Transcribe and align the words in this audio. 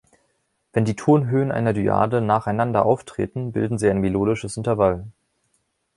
Wenn 0.73 0.83
die 0.83 0.95
Tonhöhen 0.95 1.51
einer 1.51 1.73
Dyade 1.73 2.21
nacheinander 2.21 2.87
auftreten, 2.87 3.51
bilden 3.51 3.77
sie 3.77 3.87
ein 3.87 3.99
melodisches 4.01 4.57
Intervall. 4.57 5.05